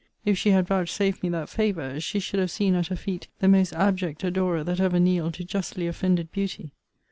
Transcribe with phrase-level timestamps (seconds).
[0.25, 3.47] If she had vouchsafed me that favour, she should have seen at her feet the
[3.47, 6.71] most abject adorer that ever kneeled to justly offended beauty.